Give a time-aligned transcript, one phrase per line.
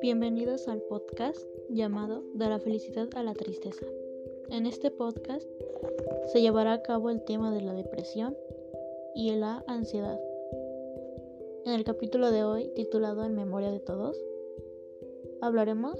[0.00, 3.84] Bienvenidos al podcast llamado De la felicidad a la tristeza.
[4.50, 5.48] En este podcast
[6.32, 8.36] se llevará a cabo el tema de la depresión
[9.14, 10.20] y la ansiedad.
[11.64, 14.16] En el capítulo de hoy, titulado En memoria de todos,
[15.40, 15.98] hablaremos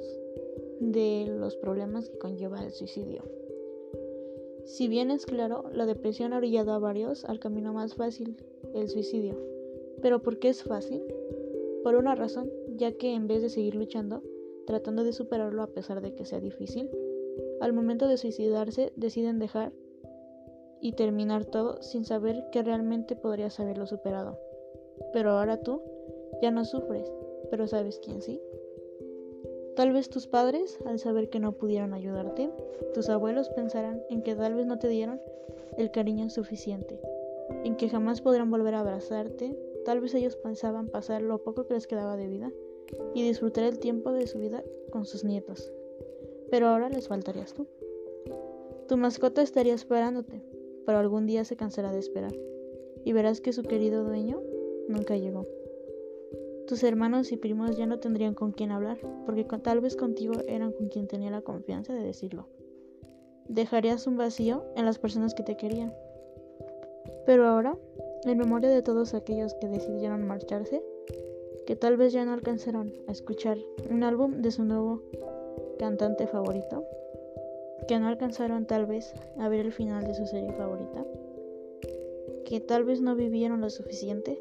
[0.80, 3.22] de los problemas que conlleva el suicidio.
[4.64, 8.36] Si bien es claro, la depresión ha orillado a varios al camino más fácil,
[8.74, 9.36] el suicidio.
[10.00, 11.02] ¿Pero por qué es fácil?
[11.82, 14.22] Por una razón, ya que en vez de seguir luchando,
[14.66, 16.90] tratando de superarlo a pesar de que sea difícil,
[17.60, 19.72] al momento de suicidarse deciden dejar
[20.80, 24.38] y terminar todo sin saber que realmente podrías haberlo superado.
[25.12, 25.80] Pero ahora tú
[26.40, 27.10] ya no sufres,
[27.50, 28.40] pero ¿sabes quién sí?
[29.74, 32.50] Tal vez tus padres, al saber que no pudieron ayudarte,
[32.92, 35.20] tus abuelos pensarán en que tal vez no te dieron
[35.78, 37.00] el cariño suficiente,
[37.64, 41.74] en que jamás podrán volver a abrazarte, tal vez ellos pensaban pasar lo poco que
[41.74, 42.52] les quedaba de vida
[43.14, 45.72] y disfrutar el tiempo de su vida con sus nietos.
[46.50, 47.66] Pero ahora les faltarías tú.
[48.88, 50.42] Tu mascota estaría esperándote,
[50.84, 52.34] pero algún día se cansará de esperar
[53.04, 54.42] y verás que su querido dueño
[54.88, 55.46] nunca llegó.
[56.66, 60.72] Tus hermanos y primos ya no tendrían con quién hablar, porque tal vez contigo eran
[60.72, 62.48] con quien tenía la confianza de decirlo.
[63.48, 65.92] Dejarías un vacío en las personas que te querían.
[67.26, 67.76] Pero ahora,
[68.24, 70.82] en memoria de todos aquellos que decidieron marcharse,
[71.66, 73.58] que tal vez ya no alcanzaron a escuchar
[73.90, 75.02] un álbum de su nuevo
[75.78, 76.84] cantante favorito,
[77.88, 81.04] que no alcanzaron tal vez a ver el final de su serie favorita,
[82.44, 84.40] que tal vez no vivieron lo suficiente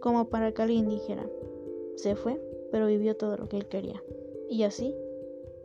[0.00, 1.26] como para que alguien dijera,
[1.96, 4.02] se fue, pero vivió todo lo que él quería.
[4.48, 4.94] Y así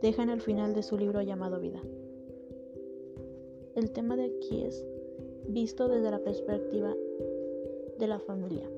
[0.02, 1.82] dejan el final de su libro llamado Vida.
[3.74, 4.86] El tema de aquí es
[5.48, 6.94] visto desde la perspectiva
[7.98, 8.68] de la familia.